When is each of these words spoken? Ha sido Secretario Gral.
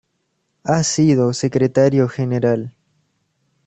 Ha 0.63 0.81
sido 0.81 1.31
Secretario 1.31 2.09
Gral. 2.17 2.75